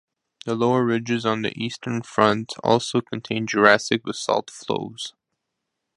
[0.47, 5.13] The lower ridges on the eastern front also contain Jurassic basalt flows.